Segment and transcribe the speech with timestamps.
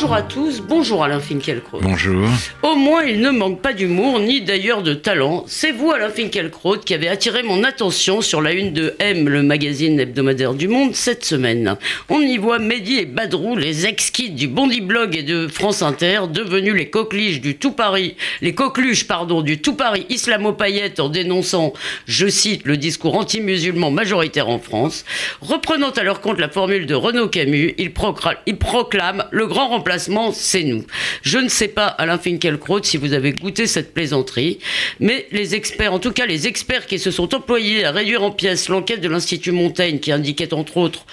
[0.00, 1.80] Bonjour à tous, bonjour Alain Finkielkraut.
[1.82, 2.28] Bonjour.
[2.62, 5.42] Au moins, il ne manque pas d'humour, ni d'ailleurs de talent.
[5.48, 9.42] C'est vous, Alain Finkielkraut, qui avez attiré mon attention sur la une de M, le
[9.42, 11.76] magazine hebdomadaire du Monde, cette semaine.
[12.08, 16.20] On y voit Mehdi et Badrou, les ex-kids du Bondi Blog et de France Inter,
[16.32, 21.72] devenus les coqueliges du tout Paris, les coqueluches, pardon, du tout Paris islamo-paillette en dénonçant,
[22.06, 25.04] je cite, le discours anti-musulman majoritaire en France.
[25.40, 29.87] Reprenant à leur compte la formule de Renaud Camus, ils, proclament le grand remplacement,
[30.32, 30.84] c'est nous.
[31.22, 34.58] Je ne sais pas, Alain Finkielkraut, si vous avez goûté cette plaisanterie,
[35.00, 38.30] mais les experts, en tout cas les experts qui se sont employés à réduire en
[38.30, 41.06] pièces l'enquête de l'Institut Montaigne, qui indiquait entre autres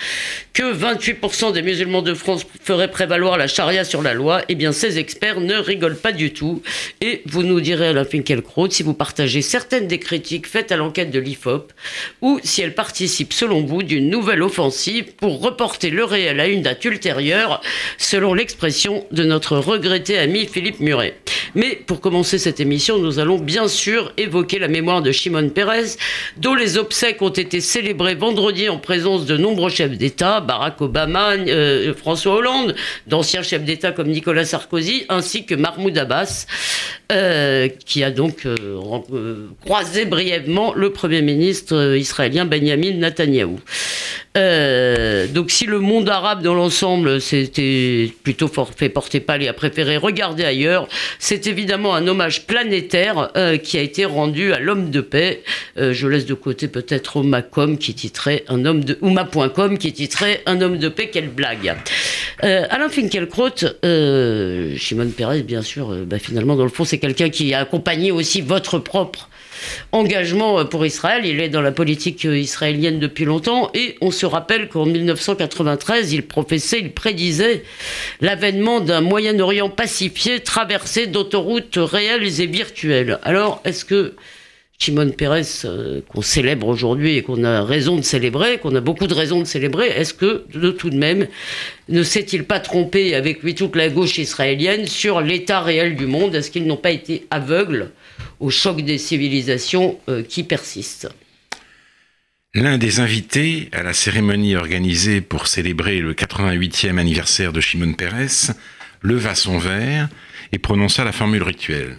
[0.53, 4.72] que 28% des musulmans de France feraient prévaloir la charia sur la loi, eh bien
[4.72, 6.62] ces experts ne rigolent pas du tout.
[7.02, 11.12] Et vous nous direz, Alain Finkielkraut, si vous partagez certaines des critiques faites à l'enquête
[11.12, 11.72] de l'IFOP,
[12.22, 16.62] ou si elles participent, selon vous, d'une nouvelle offensive pour reporter le réel à une
[16.62, 17.62] date ultérieure,
[17.98, 21.16] selon l'expression de notre regretté ami Philippe Muret.
[21.54, 25.98] Mais pour commencer cette émission, nous allons bien sûr évoquer la mémoire de Shimon Peres,
[26.38, 31.34] dont les obsèques ont été célébrées vendredi en présence de nombreux chefs d'État, Barack Obama,
[31.34, 36.48] euh, François Hollande, d'anciens chefs d'État comme Nicolas Sarkozy, ainsi que Mahmoud Abbas,
[37.12, 43.60] euh, qui a donc euh, croisé brièvement le Premier ministre israélien Benjamin Netanyahou.
[44.36, 49.53] Euh, donc si le monde arabe dans l'ensemble s'était plutôt fait porter pâle et a
[49.53, 50.88] préféré regarder ailleurs,
[51.19, 55.44] c'est évidemment un hommage planétaire euh, qui a été rendu à l'homme de paix.
[55.78, 58.97] Euh, je laisse de côté peut-être Omacom qui titrait un homme de
[59.78, 61.09] qui titrait un homme de paix.
[61.11, 61.75] Quelle blague.
[62.41, 63.50] Alain Finkielkraut,
[64.78, 68.41] Shimon Peres, bien sûr, bah, finalement dans le fond c'est quelqu'un qui a accompagné aussi
[68.41, 69.29] votre propre
[69.92, 71.26] engagement euh, pour Israël.
[71.26, 76.14] Il est dans la politique euh, israélienne depuis longtemps et on se rappelle qu'en 1993,
[76.14, 77.64] il professait, il prédisait
[78.22, 83.20] l'avènement d'un Moyen-Orient pacifié traversé d'autoroutes réelles et virtuelles.
[83.24, 84.16] Alors, est-ce que
[84.78, 89.08] Shimon Peres, euh, qu'on célèbre aujourd'hui et qu'on a raison de célébrer, qu'on a beaucoup
[89.08, 91.28] de raisons de célébrer, est-ce que, de tout de même,
[91.88, 96.36] ne s'est-il pas trompé avec lui toute la gauche israélienne sur l'état réel du monde?
[96.36, 97.92] Est-ce qu'ils n'ont pas été aveugles
[98.40, 101.09] au choc des civilisations euh, qui persistent.
[102.53, 108.53] L'un des invités à la cérémonie organisée pour célébrer le 88e anniversaire de Shimon Peres
[109.01, 110.07] leva son verre
[110.51, 111.97] et prononça la formule rituelle.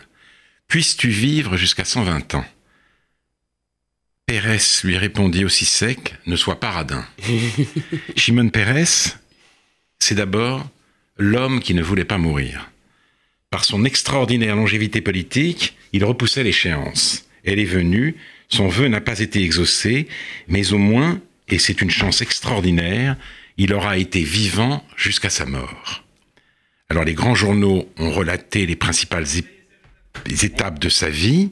[0.69, 2.45] Puisses-tu vivre jusqu'à 120 ans?
[4.25, 7.07] Pérez lui répondit aussi sec, ne sois pas radin.
[8.17, 9.19] Shimon Peres,
[9.99, 10.69] c'est d'abord
[11.17, 12.71] l'homme qui ne voulait pas mourir.
[13.51, 17.29] Par son extraordinaire longévité politique, il repoussait l'échéance.
[17.45, 18.17] Elle est venue,
[18.49, 20.09] son vœu n'a pas été exaucé,
[20.49, 23.17] mais au moins, et c'est une chance extraordinaire,
[23.57, 26.05] il aura été vivant jusqu'à sa mort.
[26.89, 29.27] Alors les grands journaux ont relaté les principales
[30.43, 31.51] étapes de sa vie.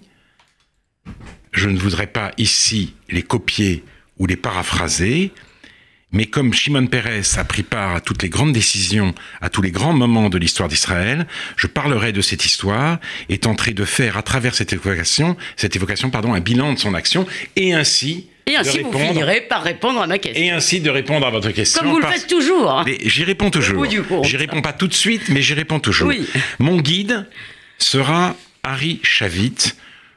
[1.53, 3.84] Je ne voudrais pas ici les copier
[4.19, 5.32] ou les paraphraser,
[6.15, 9.73] mais comme Shimon Peres a pris part à toutes les grandes décisions, à tous les
[9.73, 11.27] grands moments de l'histoire d'Israël,
[11.57, 12.99] je parlerai de cette histoire
[13.29, 16.95] et tenterai de faire à travers cette évocation, cette évocation, pardon, un bilan de son
[16.95, 17.27] action
[17.57, 20.43] et ainsi et ainsi, vous finirez par répondre à ma question.
[20.43, 21.81] Et ainsi de répondre à votre question.
[21.81, 22.85] Comme vous le faites toujours.
[23.03, 23.85] J'y réponds toujours.
[24.25, 26.09] J'y réponds pas tout de suite, mais j'y réponds toujours.
[26.09, 26.27] Oui.
[26.59, 27.27] Mon guide
[27.79, 29.73] sera Harry Chavit,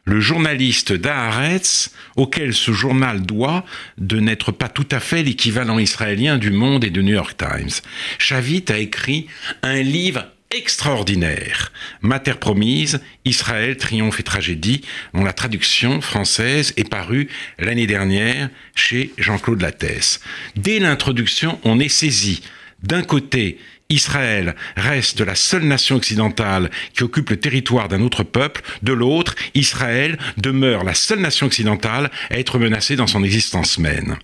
[0.07, 3.65] le journaliste d'Aaretz, auquel ce journal doit
[3.97, 7.81] de n'être pas tout à fait l'équivalent israélien du Monde et de New York Times.
[8.17, 9.27] Chavit a écrit
[9.63, 11.73] un livre extraordinaire.
[11.99, 14.81] Ma terre promise, Israël, triomphe et tragédie,
[15.13, 17.27] dont la traduction française est parue
[17.59, 20.21] l'année dernière chez Jean-Claude Lattès.
[20.55, 22.43] Dès l'introduction, on est saisi
[22.83, 23.57] d'un côté
[23.89, 29.35] Israël reste la seule nation occidentale qui occupe le territoire d'un autre peuple, de l'autre,
[29.55, 34.17] Israël demeure la seule nation occidentale à être menacée dans son existence même.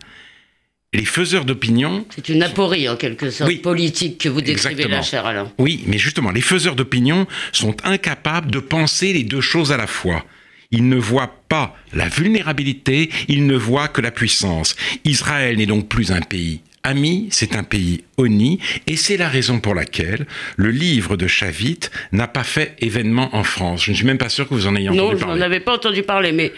[0.92, 2.06] Les faiseurs d'opinion...
[2.14, 5.52] C'est une aporie en quelque sorte politique que vous décrivez là, cher Alain.
[5.58, 9.88] Oui, mais justement, les faiseurs d'opinion sont incapables de penser les deux choses à la
[9.88, 10.24] fois.
[10.70, 14.76] Ils ne voient pas la vulnérabilité, ils ne voient que la puissance.
[15.04, 19.62] Israël n'est donc plus un pays Ami, c'est un pays honni, et c'est la raison
[19.62, 20.28] pour laquelle
[20.58, 21.80] le livre de Chavit
[22.12, 23.86] n'a pas fait événement en France.
[23.86, 25.14] Je ne suis même pas sûr que vous en ayez entendu parler.
[25.14, 26.52] Non, je n'en avais pas entendu parler, mais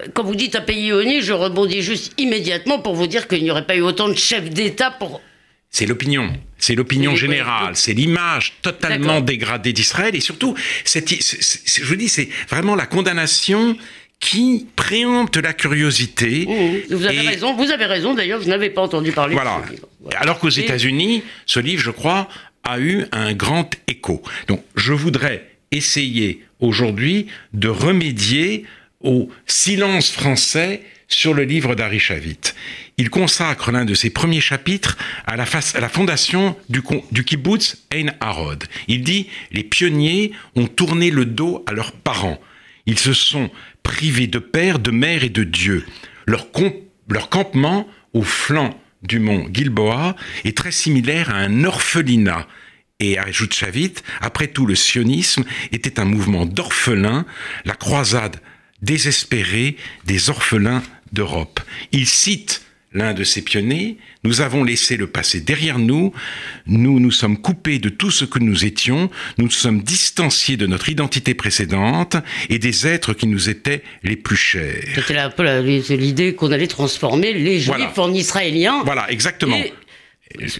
[0.00, 3.44] euh, quand vous dites un pays honni, je rebondis juste immédiatement pour vous dire qu'il
[3.44, 5.20] n'y aurait pas eu autant de chefs d'État pour
[5.70, 6.32] c'est l'opinion.
[6.56, 12.28] C'est l'opinion générale, c'est l'image totalement dégradée d'Israël et surtout, cette, je vous dis, c'est
[12.48, 13.76] vraiment la condamnation
[14.20, 16.46] qui préempte la curiosité.
[16.46, 19.60] Mmh, Vous avez Et- raison, vous avez raison d'ailleurs, je n'avais pas entendu parler Voilà.
[19.62, 19.88] de ce livre.
[20.00, 20.20] Voilà.
[20.20, 22.28] Alors qu'aux Et- États-Unis, ce livre, je crois,
[22.64, 24.22] a eu un grand écho.
[24.48, 28.64] Donc, je voudrais essayer aujourd'hui de remédier
[29.00, 32.38] au silence français sur le livre d'Ari Shavit.
[32.98, 36.82] Il consacre l'un de ses premiers chapitres à la, face- à la fondation du,
[37.12, 38.64] du kibbutz Ein Harod.
[38.88, 42.40] Il dit Les pionniers ont tourné le dos à leurs parents.
[42.86, 43.50] Ils se sont
[43.88, 45.86] privés de père, de mère et de Dieu.
[46.26, 46.50] Leur,
[47.30, 50.14] campement au flanc du mont Gilboa
[50.44, 52.46] est très similaire à un orphelinat.
[53.00, 57.24] Et ajoute Chavit, après tout, le sionisme était un mouvement d'orphelins,
[57.64, 58.36] la croisade
[58.82, 60.82] désespérée des orphelins
[61.12, 61.58] d'Europe.
[61.90, 66.12] Il cite l'un de ces pionniers, nous avons laissé le passé derrière nous,
[66.66, 70.66] nous nous sommes coupés de tout ce que nous étions, nous nous sommes distanciés de
[70.66, 72.16] notre identité précédente
[72.48, 74.82] et des êtres qui nous étaient les plus chers.
[74.94, 77.92] C'était un peu la- l'idée qu'on allait transformer les juifs Voilà.
[77.98, 78.82] en israéliens.
[78.84, 79.56] Voilà, exactement.
[79.56, 79.72] Et-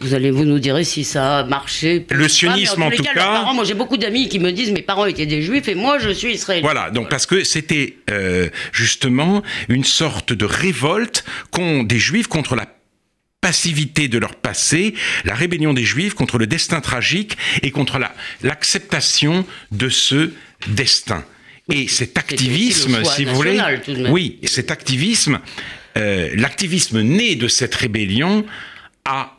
[0.01, 2.07] vous allez vous nous direz si ça a marché.
[2.11, 5.07] Le sionisme, en tout cas- parents, moi j'ai beaucoup d'amis qui me disent mes parents
[5.07, 6.63] étaient des juifs et moi je suis israélien.
[6.63, 12.57] Voilà, donc parce que c'était euh, justement une sorte de révolte qu'ont des juifs contre
[12.57, 12.67] la
[13.41, 14.95] passivité de leur passé,
[15.25, 18.13] la rébellion des juifs contre le destin tragique et contre la-
[18.43, 20.33] l'acceptation de ce
[20.67, 21.25] destin.
[21.71, 24.13] Et cet activisme, si vous voulez, national, tout de même.
[24.13, 25.39] oui, cet activisme,
[25.99, 28.45] euh, l'activisme né de cette rébellion
[29.05, 29.38] a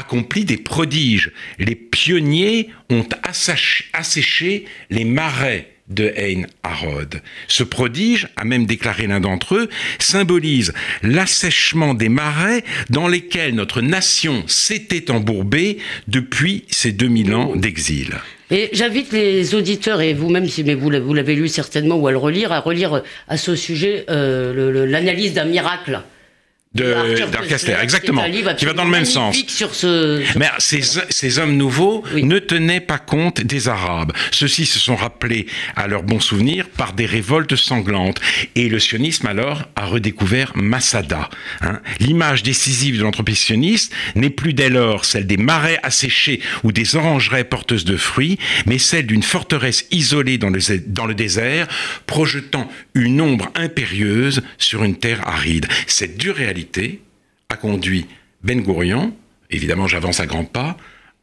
[0.00, 1.30] accompli des prodiges.
[1.58, 7.20] Les pionniers ont asséché les marais de Ein Harod.
[7.48, 9.68] Ce prodige, a même déclaré l'un d'entre eux,
[9.98, 18.14] symbolise l'assèchement des marais dans lesquels notre nation s'était embourbée depuis ces 2000 ans d'exil.
[18.52, 22.50] Et j'invite les auditeurs, et vous-même, si vous l'avez lu certainement, ou à le relire,
[22.50, 26.00] à relire euh, à ce sujet euh, l'analyse d'un miracle.
[26.72, 28.24] De Arthur d'Arc Koestler, Kessler, qui est exactement,
[28.56, 29.34] qui va dans le même sens.
[29.34, 32.22] magnifique Sur ce, sur Mais ces, ces hommes nouveaux Oui.
[32.22, 34.12] ne tenaient pas compte des Arabes.
[34.30, 38.20] Ceux-ci se sont rappelés à leurs bons souvenirs par des révoltes sanglantes.
[38.54, 41.28] Et le sionisme, alors, a redécouvert Masada.
[41.60, 41.80] hein.
[41.98, 46.94] L'image décisive de l'entreprise sioniste n'est plus dès lors celle des marais asséchés ou des
[46.94, 51.66] orangerais porteuses de fruits, mais celle d'une forteresse isolée dans le, dans le désert,
[52.06, 55.66] projetant une ombre impérieuse sur une terre aride.
[55.88, 56.59] Cette dure réalité
[57.48, 58.06] a conduit
[58.42, 59.14] Ben Gourion,
[59.50, 60.76] évidemment j'avance à grands pas,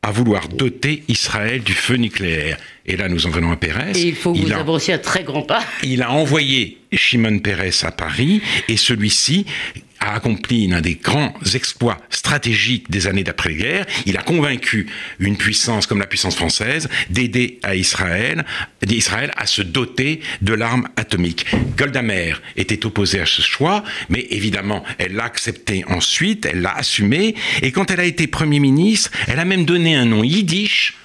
[0.04, 2.58] à vouloir doter Israël du feu nucléaire.
[2.86, 3.92] Et là, nous en venons à Pérez.
[3.96, 5.64] Et il faut que vous a, avanciez à très grands pas.
[5.84, 9.46] il a envoyé Shimon Peres à Paris et celui-ci
[10.00, 13.86] a accompli l'un des grands exploits stratégiques des années d'après-guerre.
[14.06, 14.88] Il a convaincu
[15.20, 18.46] une puissance comme la puissance française d'aider à Israël,
[18.86, 21.46] d'Israël à se doter de l'arme atomique.
[21.78, 26.76] Golda Meir était opposée à ce choix, mais évidemment, elle l'a accepté ensuite, elle l'a
[26.76, 30.96] assumé, et quand elle a été Premier ministre, elle a même donné un nom yiddish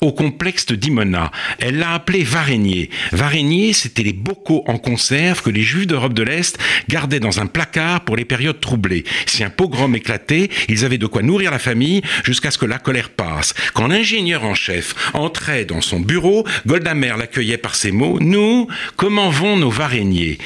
[0.00, 1.30] au complexe d'Imona.
[1.58, 2.90] Elle l'a appelé Varégnier.
[3.12, 7.46] Varégnier, c'était les bocaux en conserve que les juifs d'Europe de l'Est gardaient dans un
[7.46, 9.04] placard pour les périodes troublées.
[9.26, 12.78] Si un pogrom éclatait, ils avaient de quoi nourrir la famille jusqu'à ce que la
[12.78, 13.54] colère passe.
[13.74, 18.66] Quand l'ingénieur en chef entrait dans son bureau, Golda Meir l'accueillait par ces mots Nous,
[18.96, 20.38] comment vont nos Varégniers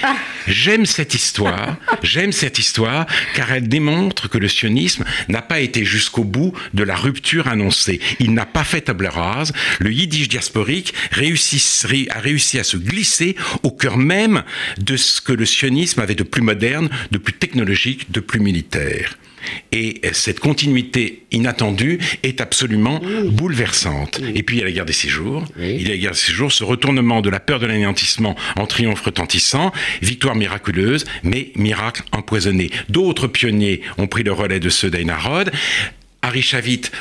[0.47, 5.85] J'aime cette histoire, j'aime cette histoire, car elle démontre que le sionisme n'a pas été
[5.85, 8.01] jusqu'au bout de la rupture annoncée.
[8.21, 9.24] Il n'a pas fait table rase.
[9.79, 14.43] Le yiddish diasporique a réussi à se glisser au cœur même
[14.79, 19.19] de ce que le sionisme avait de plus moderne, de plus technologique, de plus militaire.
[19.73, 24.21] Et cette continuité inattendue est absolument bouleversante.
[24.35, 25.45] Et puis il y a la guerre des six jours.
[25.59, 25.77] Oui.
[25.79, 28.37] Il y a la guerre des six jours, ce retournement de la peur de l'anéantissement
[28.57, 32.71] en triomphe retentissant, victoire miraculeuse, mais miracle empoisonné.
[32.89, 35.51] D'autres pionniers ont pris le relais de ceux d'Einarod.
[36.25, 36.43] Harry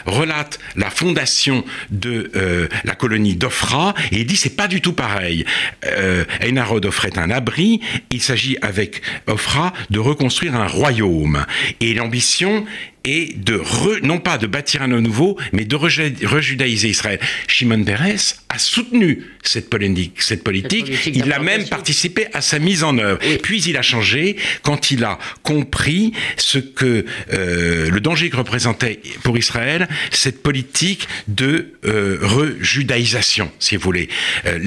[0.06, 4.94] relate la fondation de euh, la colonie d'Ofra et il dit c'est pas du tout
[4.94, 5.46] pareil.
[5.86, 7.80] Euh, Einarod offrait un abri,
[8.12, 11.46] il s'agit avec Ofra de reconstruire un royaume
[11.80, 12.65] et l'ambition
[13.03, 17.19] est de re- non pas de bâtir un nouveau, mais de rejudaïser Israël.
[17.48, 20.86] Shimon Peres a soutenu cette politique, cette politique.
[20.86, 23.19] politique il a même participé à sa mise en œuvre.
[23.41, 29.00] Puis il a changé quand il a compris ce que euh, le danger que représentait
[29.24, 34.07] pour Israël cette politique de euh, rejudaïsation, si vous voulez,
[34.45, 34.60] euh,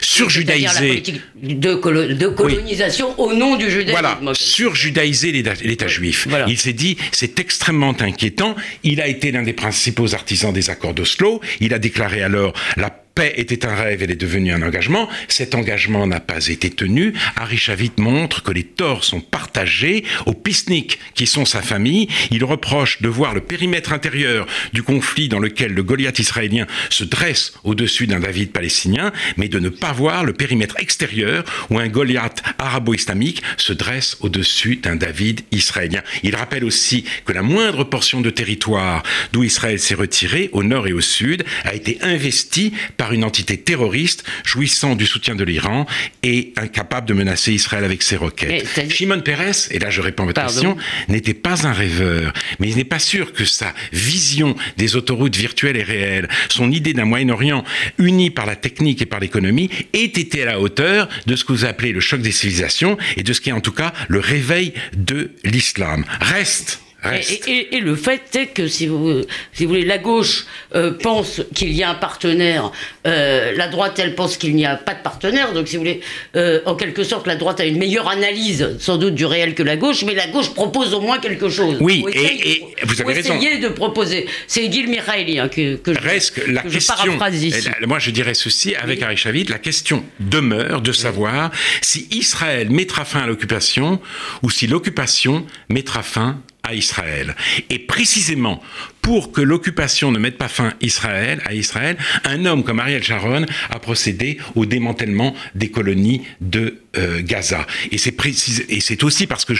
[0.00, 1.02] surjudaïser.
[1.42, 3.90] de, colo- de colonisation au nom du judaïsme.
[3.90, 6.26] Voilà, surjudaïser l'État l'État juif.
[6.28, 6.46] Voilà.
[6.48, 8.54] Il s'est dit, c'est extrêmement extrêmement inquiétant.
[8.84, 11.40] Il a été l'un des principaux artisans des accords d'Oslo.
[11.58, 12.88] Il a déclaré alors la
[13.18, 15.08] paix était un rêve, elle est devenue un engagement.
[15.26, 17.14] Cet engagement n'a pas été tenu.
[17.34, 17.58] Harry
[17.96, 22.06] montre que les torts sont partagés aux pisniks qui sont sa famille.
[22.30, 27.02] Il reproche de voir le périmètre intérieur du conflit dans lequel le Goliath israélien se
[27.02, 31.88] dresse au-dessus d'un David palestinien, mais de ne pas voir le périmètre extérieur où un
[31.88, 36.02] Goliath arabo-islamique se dresse au-dessus d'un David israélien.
[36.22, 40.86] Il rappelle aussi que la moindre portion de territoire d'où Israël s'est retiré, au nord
[40.86, 45.86] et au sud, a été investie par une entité terroriste jouissant du soutien de l'Iran
[46.22, 48.90] et incapable de menacer Israël avec ses roquettes.
[48.90, 50.76] Shimon Peres, et là je réponds à votre question,
[51.08, 55.76] n'était pas un rêveur, mais il n'est pas sûr que sa vision des autoroutes virtuelles
[55.76, 57.64] et réelles, son idée d'un Moyen-Orient
[57.98, 61.52] uni par la technique et par l'économie, ait été à la hauteur de ce que
[61.52, 64.20] vous appelez le choc des civilisations et de ce qui est en tout cas le
[64.20, 66.04] réveil de l'islam.
[66.20, 66.80] Reste
[67.14, 69.22] et, le fait est que, si vous,
[69.52, 72.72] si vous voulez, la gauche euh, pense qu'il y a un partenaire,
[73.06, 75.52] euh, la droite, elle pense qu'il n'y a pas de partenaire.
[75.52, 76.00] Donc, si vous voulez,
[76.36, 79.62] euh, en quelque sorte, la droite a une meilleure analyse, sans doute, du réel que
[79.62, 81.76] la gauche, mais la gauche propose au moins quelque chose.
[81.80, 83.38] Oui, et, vous avez raison.
[83.38, 84.26] de proposer.
[84.46, 87.68] C'est Gil Mikhaili hein, que, que, je, Reste la question, ici.
[87.86, 91.50] moi, je dirais ceci avec Harry Chavit la question demeure de savoir
[91.82, 94.00] si Israël mettra fin à l'occupation
[94.42, 96.40] ou si l'occupation mettra fin
[96.74, 97.34] Israël.
[97.70, 98.62] Et précisément
[99.02, 103.78] pour que l'occupation ne mette pas fin à Israël, un homme comme Ariel Sharon a
[103.78, 107.66] procédé au démantèlement des colonies de euh, Gaza.
[107.90, 109.54] Et c'est aussi parce que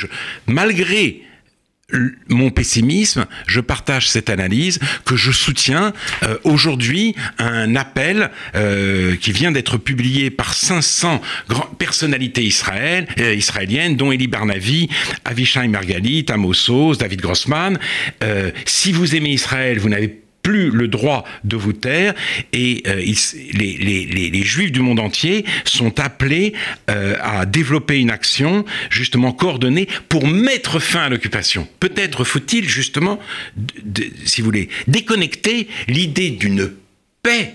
[0.46, 1.22] malgré
[2.28, 9.32] mon pessimisme, je partage cette analyse que je soutiens euh, aujourd'hui un appel euh, qui
[9.32, 11.22] vient d'être publié par 500
[11.78, 14.90] personnalités israël, euh, israéliennes, dont Eli Barnavi,
[15.24, 17.78] Avishai Margalit, Amos David Grossman.
[18.66, 22.14] si vous aimez Israël, vous n'avez plus le droit de vous taire
[22.54, 22.94] et euh,
[23.52, 26.54] les, juifs du monde entier sont appelés
[26.88, 31.68] euh, à développer une action justement coordonnée pour mettre fin à l'occupation.
[31.80, 33.18] Peut-être faut-il justement,
[34.24, 36.72] si vous voulez, déconnecter l'idée d'une
[37.22, 37.52] paix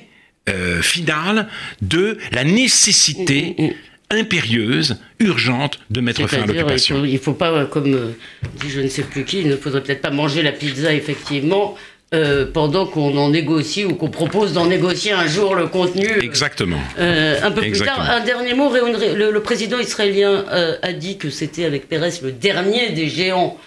[0.48, 1.48] euh, finale
[1.82, 4.20] de la nécessité mm, mm, mm.
[4.20, 7.04] impérieuse, urgente de mettre fin à l'occupation.
[7.06, 8.14] Il ne faut, pas, comme
[8.62, 11.76] dit je ne sais plus qui, il ne faudrait peut-être pas manger la pizza effectivement
[12.14, 16.08] euh, pendant qu'on en négocie ou qu'on propose d'en négocier un jour le contenu.
[16.08, 16.80] Euh, Exactement.
[17.00, 18.72] Euh, un peu plus tard, un dernier mot.
[18.72, 20.46] Le, président israélien
[20.84, 23.58] a dit que c'était avec Pérez le dernier des géants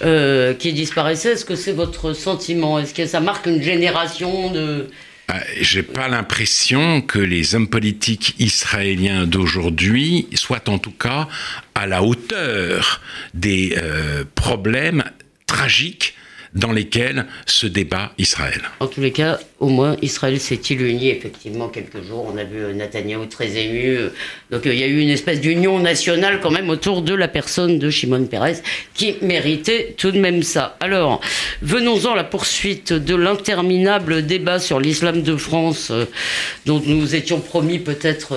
[0.00, 1.34] qui disparaissait.
[1.34, 2.80] Est-ce que c'est votre sentiment?
[2.80, 4.88] Est-ce que ça marque une génération de...
[5.60, 11.28] J'ai pas l'impression que les hommes politiques israéliens d'aujourd'hui soient en tout cas
[11.76, 13.00] à la hauteur
[13.32, 13.76] des
[14.34, 15.04] problèmes
[15.46, 16.16] tragiques
[16.54, 18.60] dans lesquels se débat Israël.
[18.80, 22.30] En tous les cas, au moins, Israël s'est-il uni effectivement quelques jours.
[22.32, 23.96] On a vu euh, Netanyahou très ému.
[23.96, 24.10] Euh,
[24.50, 27.28] donc euh, il y a eu une espèce d'union nationale quand même autour de la
[27.28, 28.60] personne de Shimon Peres
[28.94, 30.76] qui méritait tout de même ça.
[30.80, 31.20] Alors,
[31.62, 35.90] venons-en à la poursuite de l'interminable débat sur l'islam de France
[36.66, 38.36] dont nous étions promis peut-être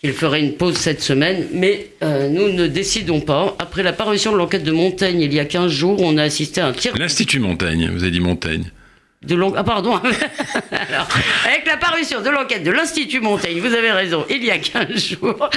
[0.00, 3.56] qu'il ferait une pause cette semaine, mais euh, nous ne décidons pas.
[3.58, 6.60] Après la parution de l'enquête de Montaigne il y a 15 jours, on a assisté
[6.60, 6.94] à un tir.
[6.96, 8.70] L'Institut Montaigne, vous avez dit Montaigne.
[9.20, 9.96] De Ah, pardon.
[9.96, 11.08] Alors,
[11.44, 14.96] avec la parution de l'enquête de l'Institut Montaigne, vous avez raison, il y a 15
[15.20, 15.50] jours,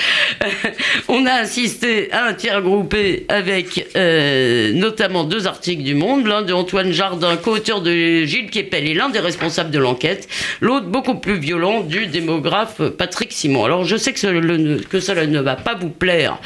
[1.07, 6.41] on a assisté à un tiers groupé avec euh, notamment deux articles du Monde, l'un
[6.41, 10.27] de Antoine Jardin, co-auteur de Gilles Kepel et l'un des responsables de l'enquête,
[10.59, 13.65] l'autre beaucoup plus violent du démographe Patrick Simon.
[13.65, 16.39] Alors, je sais que, cela ne va pas vous plaire,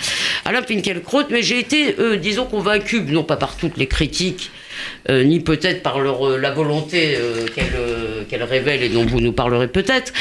[0.43, 4.51] Alain Finkielkraut, mais j'ai été, euh, disons, convaincu, non pas par toutes les critiques,
[5.09, 7.45] euh, ni peut-être par euh, la volonté euh,
[8.29, 10.13] qu'elle révèle et dont vous nous parlerez peut-être,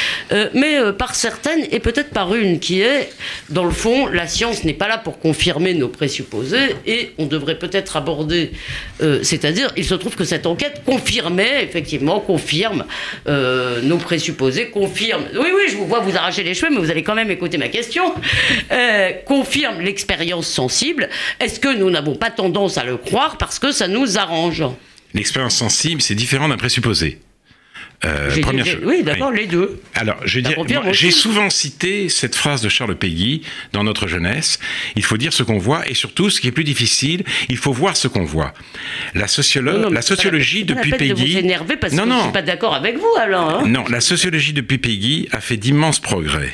[0.53, 3.09] mais par certaines et peut-être par une qui est,
[3.49, 7.57] dans le fond, la science n'est pas là pour confirmer nos présupposés et on devrait
[7.57, 8.51] peut-être aborder,
[8.99, 12.85] c'est-à-dire, il se trouve que cette enquête confirmait, effectivement, confirme
[13.27, 17.03] nos présupposés, confirme, oui, oui, je vous vois vous arracher les cheveux, mais vous allez
[17.03, 18.13] quand même écouter ma question,
[19.25, 21.09] confirme l'expérience sensible.
[21.39, 24.44] Est-ce que nous n'avons pas tendance à le croire parce que ça nous arrange?
[25.13, 27.19] L'expérience sensible, c'est différent d'un présupposé.
[28.03, 28.29] Euh,
[28.83, 29.81] oui, d'accord, les deux.
[29.93, 30.41] Alors, je
[30.91, 34.59] j'ai souvent cité cette phrase de Charles Péguy dans notre jeunesse.
[34.95, 37.71] Il faut dire ce qu'on voit et surtout, ce qui est plus difficile, il faut
[37.71, 38.53] voir ce qu'on voit.
[39.13, 41.41] La, sociologue, la sociologie depuis Péguy.
[41.41, 42.17] De vous parce non, que non.
[42.17, 43.61] je suis pas d'accord avec vous alors.
[43.61, 43.67] Hein.
[43.67, 46.53] Non, la sociologie depuis Péguy a fait d'immenses progrès.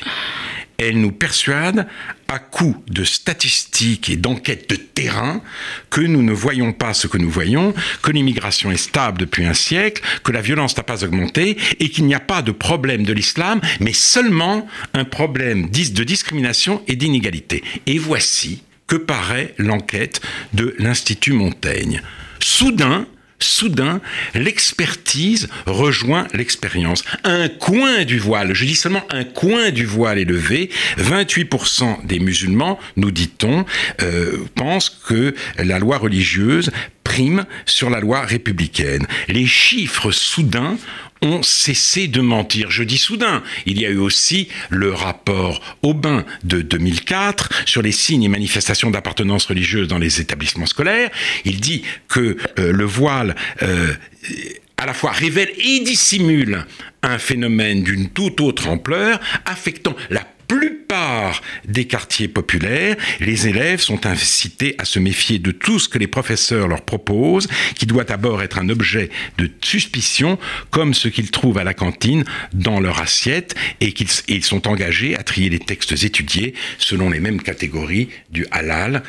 [0.78, 1.88] Elle nous persuade
[2.32, 5.42] à coup de statistiques et d'enquêtes de terrain
[5.90, 9.54] que nous ne voyons pas ce que nous voyons, que l'immigration est stable depuis un
[9.54, 13.12] siècle, que la violence n'a pas augmenté et qu'il n'y a pas de problème de
[13.12, 17.64] l'islam, mais seulement un problème de discrimination et d'inégalité.
[17.86, 20.22] Et voici que paraît l'enquête
[20.54, 22.02] de l'Institut Montaigne.
[22.40, 23.08] Soudain,
[23.44, 24.02] soudain,
[24.34, 27.04] l'expertise rejoint l'expérience.
[27.24, 30.70] Un coin du voile, je dis seulement un coin du voile est levé.
[30.98, 33.66] 28% des musulmans, nous dit-on,
[34.02, 36.72] euh, pensent que la loi religieuse
[37.04, 39.06] prime sur la loi républicaine.
[39.28, 40.78] Les chiffres soudains
[41.22, 42.72] ont cessé de mentir.
[42.72, 47.92] Je dis soudain, il y a eu aussi le rapport Aubin de 2004 sur les
[47.92, 51.12] signes et manifestations d'appartenance religieuse dans les établissements scolaires.
[51.46, 53.94] Il dit que euh, le voile euh,
[54.78, 56.66] à la fois révèle et dissimule
[57.04, 64.06] un phénomène d'une toute autre ampleur, affectant la plupart des quartiers populaires, les élèves sont
[64.06, 68.42] incités à se méfier de tout ce que les professeurs leur proposent, qui doit d'abord
[68.42, 70.38] être un objet de suspicion,
[70.70, 75.24] comme ce qu'ils trouvent à la cantine dans leur assiette, et qu'ils sont engagés à
[75.24, 79.04] trier les textes étudiés selon les mêmes catégories du halal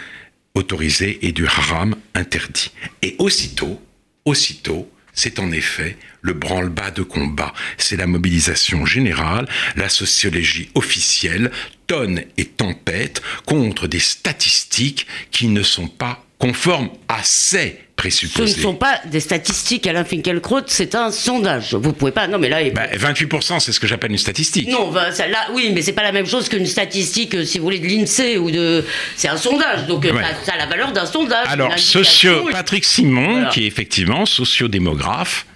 [0.54, 2.70] autorisé et du haram interdit.
[3.02, 3.82] Et aussitôt,
[4.25, 11.50] aussitôt, c'est en effet le branle-bas de combat, c'est la mobilisation générale, la sociologie officielle
[11.87, 18.52] tonne et tempête contre des statistiques qui ne sont pas conformes à ces présupposés.
[18.54, 21.75] Ce ne sont pas des statistiques, Alain Finkielkraut, c'est un sondage.
[21.75, 22.26] Vous pouvez pas.
[22.26, 22.61] Non, mais là.
[22.64, 24.66] 28%, bah, c'est ce que j'appelle une statistique.
[24.66, 27.64] Non, bah, là, oui, mais c'est pas la même chose qu'une statistique, euh, si vous
[27.64, 28.84] voulez, de l'INSEE ou de.
[29.14, 30.12] C'est un sondage, donc euh,
[30.44, 31.46] ça, a la valeur d'un sondage.
[31.46, 32.49] Alors, socio...
[32.50, 35.46] Patrick Simon, qui est effectivement sociodémographe,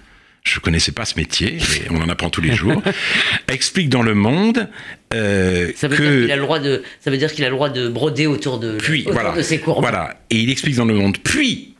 [0.47, 2.81] je connaissais pas ce métier, et on en apprend tous les jours,
[3.47, 4.69] explique dans Le Monde
[5.13, 6.25] euh, ça veut que...
[6.25, 8.59] Dire a le droit de, ça veut dire qu'il a le droit de broder autour
[8.59, 9.81] de, puis, voilà, de ses courbes.
[9.81, 11.75] Voilà, et il explique dans Le Monde, puis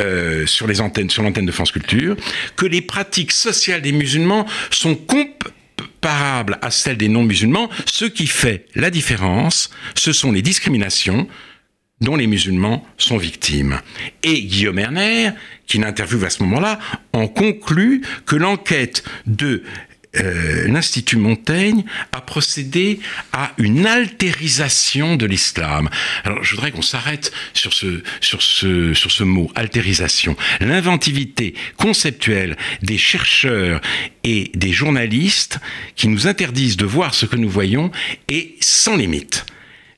[0.00, 2.16] euh, sur les antennes, sur l'antenne de France Culture,
[2.56, 7.68] que les pratiques sociales des musulmans sont comparables à celles des non-musulmans.
[7.86, 11.26] Ce qui fait la différence, ce sont les discriminations
[12.00, 13.80] dont les musulmans sont victimes.
[14.22, 15.30] Et Guillaume Erner,
[15.66, 16.78] qui l'interviewe à ce moment-là,
[17.12, 19.62] en conclut que l'enquête de
[20.16, 22.98] euh, l'Institut Montaigne a procédé
[23.32, 25.90] à une altérisation de l'islam.
[26.24, 30.34] Alors je voudrais qu'on s'arrête sur ce, sur, ce, sur ce mot, altérisation.
[30.60, 33.82] L'inventivité conceptuelle des chercheurs
[34.24, 35.58] et des journalistes
[35.94, 37.90] qui nous interdisent de voir ce que nous voyons
[38.28, 39.44] est sans limite.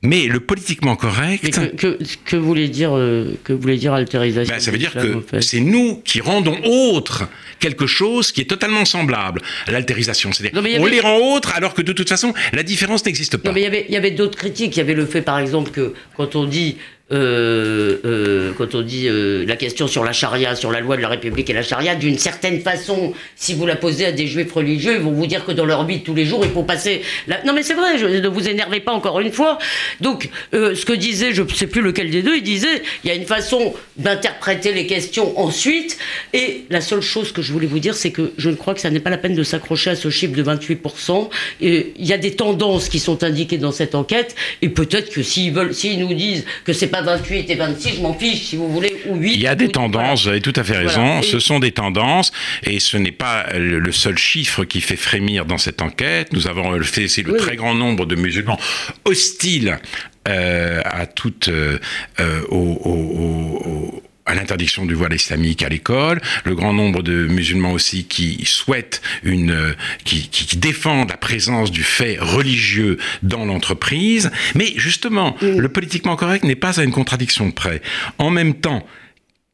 [0.03, 1.75] Mais le politiquement correct.
[1.75, 5.59] que, que, voulait dire euh, que voulait dire altérisation ben, Ça veut dire que c'est
[5.59, 7.27] nous qui rendons autre
[7.59, 10.31] quelque chose qui est totalement semblable à l'altérisation.
[10.33, 13.49] C'est-à-dire on les rend autres alors que de toute façon la différence n'existe pas.
[13.49, 14.75] Non, mais il y avait, il y avait d'autres critiques.
[14.75, 16.77] Il y avait le fait par exemple que quand on dit
[17.11, 21.01] euh, euh, quand on dit euh, la question sur la charia, sur la loi de
[21.01, 24.51] la République et la charia, d'une certaine façon, si vous la posez à des juifs
[24.53, 27.01] religieux, ils vont vous dire que dans leur vie tous les jours, il faut passer.
[27.27, 27.43] La...
[27.43, 29.57] Non mais c'est vrai, ne vous énervez pas encore une fois.
[29.99, 33.11] Donc, ce que disait, je ne sais plus lequel des deux, il disait, il y
[33.11, 35.97] a une façon d'interpréter les questions ensuite,
[36.33, 38.81] et la seule chose que je voulais vous dire, c'est que je ne crois que
[38.81, 41.29] ça n'est pas la peine de s'accrocher à ce chiffre de 28%.
[41.61, 45.23] Et il y a des tendances qui sont indiquées dans cette enquête, et peut-être que
[45.23, 48.69] s'ils s'ils nous disent que c'est pas 28 et 26, je m'en fiche, si vous
[48.69, 49.33] voulez, ou 8.
[49.33, 51.21] Il y a des tendances, vous avez tout à fait raison.
[51.21, 52.31] Ce sont des tendances,
[52.63, 56.33] et ce n'est pas le seul chiffre qui fait frémir dans cette enquête.
[56.33, 58.59] Nous avons fait, c'est le très grand nombre de musulmans
[59.05, 59.79] hostiles
[60.27, 61.79] euh, à toute, euh,
[62.19, 68.05] euh au, à l'interdiction du voile islamique à l'école, le grand nombre de musulmans aussi
[68.05, 74.31] qui souhaitent une, qui, qui, défendent la présence du fait religieux dans l'entreprise.
[74.55, 77.81] Mais justement, le politiquement correct n'est pas à une contradiction près.
[78.17, 78.85] En même temps,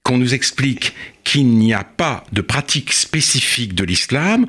[0.04, 4.46] qu'on nous explique qu'il n'y a pas de pratique spécifique de l'islam,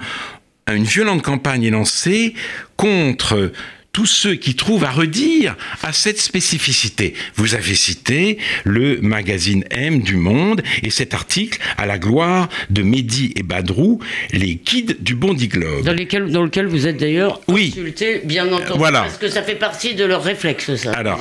[0.73, 2.35] une violente campagne est lancée
[2.77, 3.53] contre
[3.99, 7.15] tous ceux qui trouvent à redire à cette spécificité.
[7.35, 12.83] Vous avez cité le magazine M du Monde et cet article à la gloire de
[12.83, 13.99] Mehdi et Badrou,
[14.33, 15.85] les guides du Bondi Globe.
[15.85, 17.71] Dans, lesquels, dans lequel vous êtes d'ailleurs oui.
[17.71, 19.01] consulté, bien entendu, voilà.
[19.01, 20.93] parce que ça fait partie de leur réflexe, ça.
[20.93, 21.19] Alors,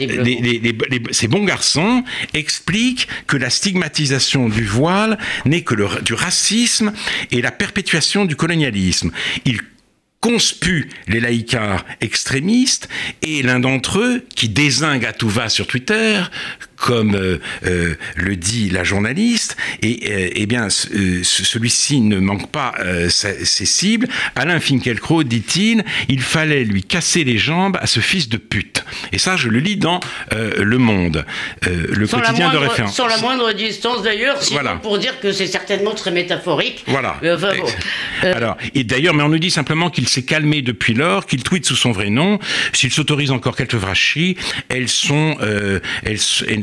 [1.09, 2.03] ces bons garçons
[2.35, 6.93] expliquent que la stigmatisation du voile n'est que le, du racisme
[7.31, 9.09] et la perpétuation du colonialisme.
[9.45, 9.61] Ils
[10.19, 12.89] conspuent les laïcars extrémistes
[13.21, 16.21] et l'un d'entre eux, qui désingue à tout va sur Twitter,
[16.77, 17.39] comme
[18.15, 22.73] le dit la journaliste, et eh bien celui-ci ne manque pas
[23.09, 24.07] ses cibles.
[24.35, 28.83] Alain Finkielkraut dit-il, il fallait lui casser les jambes à ce fils de pute.
[29.11, 29.99] Et ça, je le lis dans
[30.31, 31.25] Le Monde,
[31.63, 32.95] le quotidien de référence.
[32.95, 34.75] Sans la moindre distance d'ailleurs, voilà.
[34.75, 36.83] pour dire que c'est certainement très métaphorique.
[36.87, 37.19] Voilà.
[38.21, 41.65] Alors, et d'ailleurs, mais on nous dit simplement qu'il s'est calmé depuis lors, qu'il tweet
[41.65, 42.39] sous son vrai nom.
[42.73, 44.37] S'il s'autorise encore quelques vrachis,
[44.69, 46.19] elles sont, euh, elles,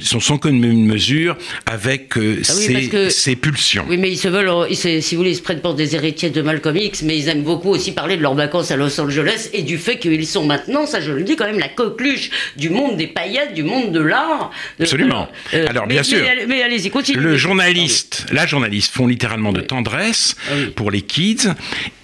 [0.07, 1.37] sont sans commune mesure
[1.67, 3.85] avec euh, ah ses, pulsions.
[3.89, 6.31] Oui, mais ils se veulent, ils si vous voulez, ils se prennent pour des héritiers
[6.31, 9.51] de Malcolm X, mais ils aiment beaucoup aussi parler de leurs vacances à Los Angeles
[9.53, 12.71] et du fait qu'ils sont maintenant, ça je le dis quand même, la coqueluche du
[12.71, 14.51] monde des paillettes, du monde de l'art.
[14.81, 15.29] Absolument.
[15.55, 16.19] Euh, Alors, bien sûr.
[16.49, 17.21] Mais, allez-y, continuez.
[17.21, 21.49] Le journaliste, la journaliste font littéralement de tendresse ah pour les kids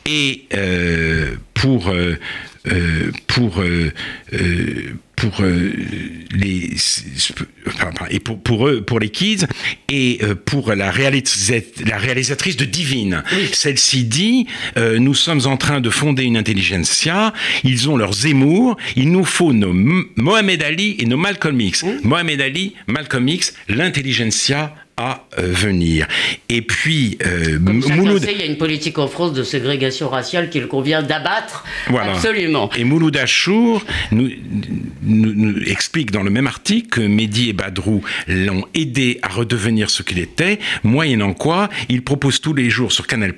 [0.07, 2.19] et euh, pour euh,
[2.67, 3.63] euh, pour
[5.20, 6.70] pour les
[8.11, 9.46] et pour, pour eux pour les kids
[9.88, 13.22] et pour la, la réalisatrice de Divine.
[13.52, 17.33] Celle-ci dit nous sommes en train de fonder une intelligentsia,
[17.64, 19.72] ils ont leurs Zemmour, il nous faut nos
[20.16, 21.85] Mohamed Ali et nos Malcolm X.
[22.02, 26.07] Mohamed Ali, Malcolm X, l'intelligentsia à euh, venir.
[26.51, 28.23] Et puis, euh, Mouloud...
[28.31, 31.65] il y a une politique en France de ségrégation raciale qu'il convient d'abattre.
[31.89, 32.13] Voilà.
[32.13, 32.69] Absolument.
[32.77, 33.83] Et Mouloud Achour
[34.13, 34.31] nous,
[35.03, 40.03] nous, explique dans le même article que Mehdi et Badrou l'ont aidé à redevenir ce
[40.03, 43.35] qu'il était, moyennant quoi il propose tous les jours sur Canal+,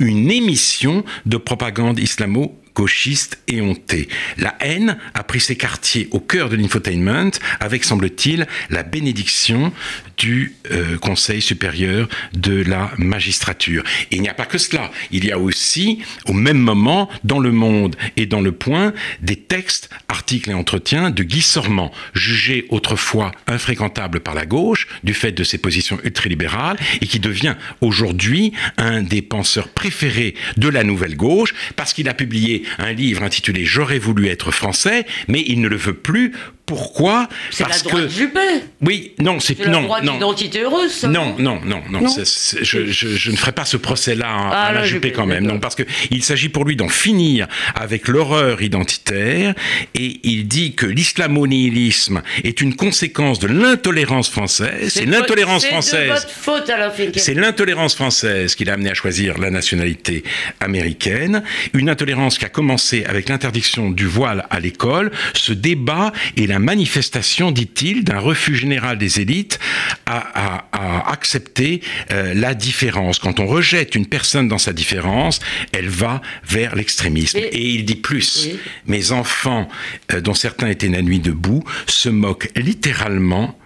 [0.00, 4.08] une émission de propagande islamo gauchiste et honté.
[4.36, 9.72] La haine a pris ses quartiers au cœur de l'infotainment avec, semble-t-il, la bénédiction
[10.18, 13.82] du euh, Conseil supérieur de la magistrature.
[14.10, 14.90] Et il n'y a pas que cela.
[15.10, 19.36] Il y a aussi, au même moment, dans Le Monde et dans Le Point, des
[19.36, 25.32] textes, articles et entretiens de Guy Sormand, jugé autrefois infréquentable par la gauche du fait
[25.32, 31.16] de ses positions ultralibérales et qui devient aujourd'hui un des penseurs préférés de la nouvelle
[31.16, 35.68] gauche parce qu'il a publié un livre intitulé J'aurais voulu être français, mais il ne
[35.68, 36.32] le veut plus
[36.66, 38.08] pourquoi C'est la droite que...
[38.08, 38.40] Juppé.
[38.82, 40.14] Oui, non, c'est non, la non.
[40.14, 41.04] d'identité heureuse.
[41.04, 42.00] Non, non, non, non.
[42.00, 42.08] non.
[42.08, 45.44] je, je, je, ne ferai pas ce procès-là à, ah, la Juppé, quand même.
[45.44, 49.54] Non, parce que il s'agit pour lui d'en finir avec l'horreur identitaire,
[49.94, 54.92] et il dit que l'islamo-nihilisme est une conséquence de l'intolérance française.
[54.92, 56.26] C'est l'intolérance française.
[57.14, 60.24] C'est l'intolérance française qui l'a amené à choisir la nationalité
[60.58, 61.44] américaine.
[61.74, 65.12] Une intolérance qui a commencé avec l'interdiction du voile à l'école.
[65.34, 69.58] Ce débat est la manifestation, dit-il, d'un refus général des élites
[70.06, 70.64] à,
[71.10, 73.18] accepter euh, la différence.
[73.18, 75.40] Quand on rejette une personne dans sa différence,
[75.72, 77.38] elle va vers l'extrémisme.
[77.38, 78.50] Et, il dit plus,
[78.86, 79.68] mes enfants,
[80.12, 83.58] euh, dont certains étaient la nuit debout, se moquent littéralement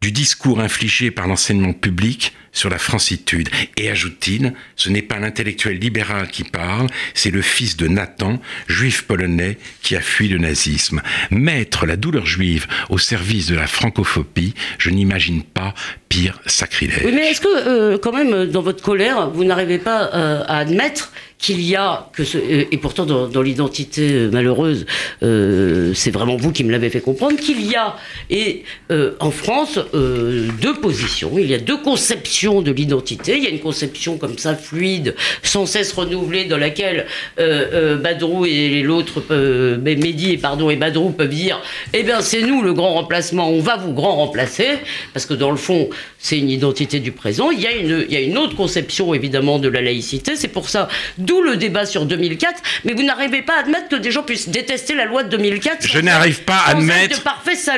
[0.00, 3.48] du discours infligé par l'enseignement public sur la francitude.
[3.76, 9.02] Et ajoute-t-il, ce n'est pas l'intellectuel libéral qui parle, c'est le fils de Nathan, juif
[9.02, 11.00] polonais, qui a fui le nazisme.
[11.30, 15.72] Mettre la douleur juive au service de la francophobie, je n'imagine pas
[16.08, 17.04] pire sacrilège.
[17.04, 21.12] Mais est-ce que, euh, quand même, dans votre colère, vous n'arrivez pas euh, à admettre
[21.38, 24.86] qu'il y a ce, et pourtant dans, l'identité euh, malheureuse,
[25.22, 27.96] euh, c'est vraiment vous qui me l'avez fait comprendre qu'il y a
[28.28, 33.36] et euh, en France deux positions, il y a deux conceptions de l'identité.
[33.36, 37.06] Il y a une conception comme ça fluide, sans cesse renouvelée, dans laquelle
[37.36, 39.22] Badrou et l'autre
[39.78, 41.60] Mehdi et pardon et Badrou peuvent dire
[41.92, 44.78] eh bien c'est nous le grand remplacement, on va vous grand remplacer
[45.12, 47.50] parce que dans le fond c'est une identité du présent.
[47.50, 50.36] Il y a une il y a une autre conception évidemment de la laïcité.
[50.36, 52.62] C'est pour ça D'où le débat sur 2004.
[52.84, 55.86] Mais vous n'arrivez pas à admettre que des gens puissent détester la loi de 2004.
[55.86, 57.22] Je n'arrive pas à admettre.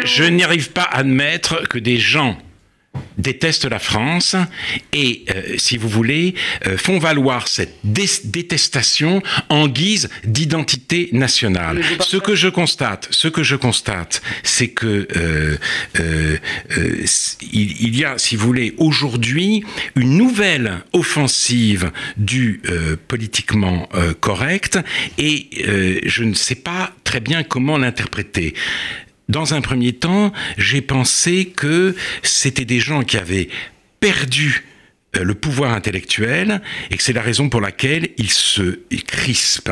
[0.05, 2.37] Je n'arrive pas à admettre que des gens
[3.21, 4.37] détestent la France
[4.93, 6.35] et, euh, si vous voulez,
[6.67, 11.83] euh, font valoir cette détestation en guise d'identité nationale.
[12.01, 15.57] Ce que je constate, ce que je constate, c'est que euh,
[17.53, 19.65] il, y a, si vous voulez, aujourd'hui
[19.97, 22.63] une nouvelle offensive du
[23.09, 23.89] politiquement
[24.21, 24.79] correct
[25.19, 25.49] et
[26.05, 28.55] je ne sais pas très bien comment l'interpréter.
[29.31, 33.49] Dans un premier temps, j'ai pensé que c'était des gens qui avaient
[34.01, 34.65] perdu
[35.17, 39.71] euh, le pouvoir intellectuel et que c'est la raison pour laquelle ils se crispent,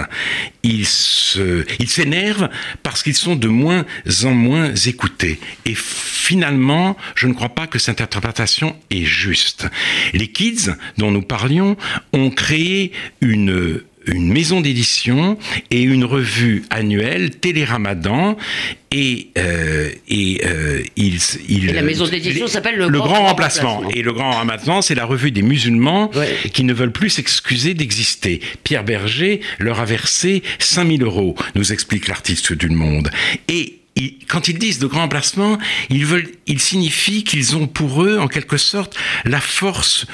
[0.63, 0.87] ils
[1.81, 2.49] ils s'énervent
[2.85, 3.85] parce qu'ils sont de moins
[4.23, 5.41] en moins écoutés.
[5.65, 9.67] Et finalement, je ne crois pas que cette interprétation est juste.
[10.13, 11.77] Les kids dont nous parlions
[12.13, 15.39] ont créé une une maison d'édition
[15.71, 18.37] et une revue annuelle, Téléramadan,
[18.91, 21.19] et, euh, et, euh, il,
[21.49, 23.75] il, Et la maison d'édition s'appelle Le le Grand Grand Remplacement.
[23.77, 23.99] Remplacement.
[23.99, 26.37] Et le Grand Remplacement, c'est la revue des musulmans Ouais.
[26.53, 28.41] qui ne veulent plus s'excuser d'exister.
[28.65, 33.11] Pierre Berger leur a versé 5000 euros, nous explique l'artiste du Monde.
[33.49, 33.75] Et
[34.29, 35.59] quand ils disent de grand emplacement,
[35.91, 40.07] ils veulent, ils signifient qu'ils ont pour eux, en quelque sorte, la force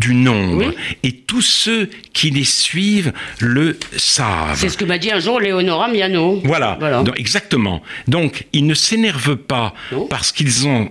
[0.00, 0.66] du nombre.
[0.68, 0.74] Oui.
[1.02, 4.58] Et tous ceux qui les suivent le savent.
[4.58, 6.40] C'est ce que m'a dit un jour Léonora Miano.
[6.44, 7.02] Voilà, Voilà.
[7.02, 7.82] Donc, exactement.
[8.08, 10.06] Donc, ils ne s'énervent pas Non.
[10.06, 10.90] parce qu'ils ont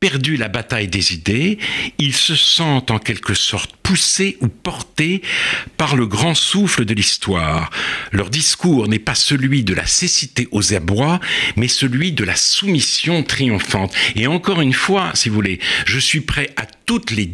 [0.00, 1.58] perdu la bataille des idées,
[1.98, 5.20] ils se sentent en quelque sorte poussés ou portés
[5.76, 7.68] par le grand souffle de l'histoire.
[8.10, 11.20] Leur discours n'est pas celui de la cécité aux abois,
[11.56, 13.92] mais celui de la soumission triomphante.
[14.16, 17.30] Et encore une fois, si vous voulez, je suis prêt à toutes les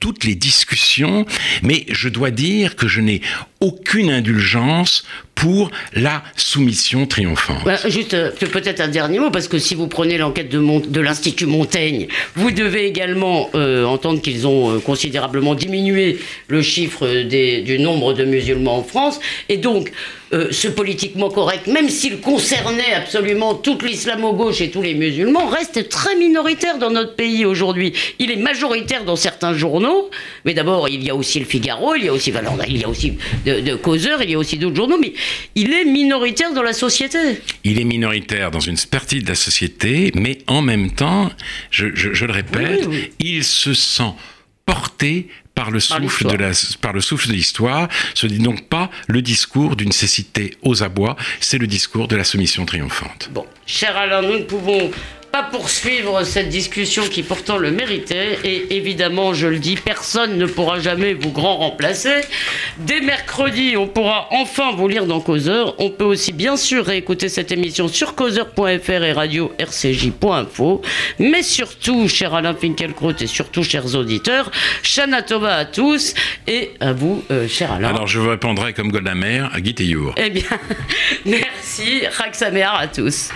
[0.00, 1.26] toutes les discussions,
[1.62, 3.20] mais je dois dire que je n'ai
[3.60, 5.04] aucune indulgence
[5.40, 7.64] pour la soumission triomphante.
[7.64, 11.46] Bah, juste euh, peut-être un dernier mot, parce que si vous prenez l'enquête de, l'Institut
[11.46, 18.12] Montaigne, vous devez également euh, entendre qu'ils ont euh, considérablement diminué le chiffre du nombre
[18.12, 19.18] de musulmans en France.
[19.48, 19.92] Et donc,
[20.32, 26.14] ce politiquement correct, même s'il concernait absolument toute l'islamo-gauche et tous les musulmans, reste très
[26.14, 27.92] minoritaire dans notre pays aujourd'hui.
[28.20, 30.08] Il est majoritaire dans certains journaux,
[30.44, 32.32] mais d'abord, il y a aussi le Figaro, il y a aussi
[32.68, 34.98] il y a aussi de, de Causeur, il y a aussi d'autres journaux,
[35.54, 37.18] il est minoritaire dans la société.
[37.64, 41.30] Il est minoritaire dans une partie de la société, mais en même temps,
[41.70, 43.10] je, je- je le répète, Oui, oui.
[43.18, 44.12] il se sent
[44.66, 47.88] porté par le souffle de la, par le souffle de l'histoire.
[48.14, 52.24] Ce n'est donc pas le discours d'une cécité aux abois, c'est le discours de la
[52.24, 53.28] soumission triomphante.
[53.32, 54.90] Bon, cher Alain, nous ne pouvons
[55.32, 58.38] pas poursuivre cette discussion qui pourtant le méritait.
[58.44, 62.20] Et évidemment, je le dis, personne ne pourra jamais vous grand remplacer.
[62.78, 65.74] Dès mercredi, on pourra enfin vous lire dans Causeur.
[65.78, 70.82] On peut aussi bien sûr réécouter cette émission sur causeur.fr et radio rcj.info.
[71.18, 74.50] Mais surtout, cher Alain Finkielkraut et surtout, chers auditeurs,
[74.82, 76.14] Shana Tova à tous
[76.46, 77.88] et à vous, euh, cher Alain.
[77.88, 80.14] Alors je vous répondrai comme Golda Meir à Guy Théour.
[80.16, 80.42] Eh bien,
[81.24, 83.30] merci, Raksamer à tous.